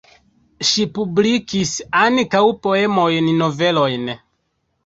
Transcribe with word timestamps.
Ŝi 0.69 0.85
publikis 0.99 1.75
ankaŭ 2.05 2.43
poemojn, 2.65 3.31
novelojn. 3.43 4.13